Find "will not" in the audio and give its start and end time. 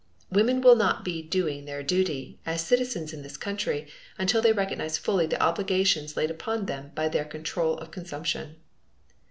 0.61-1.05